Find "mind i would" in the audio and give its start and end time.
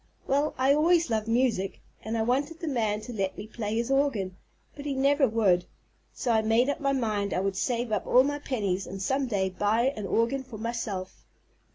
6.91-7.55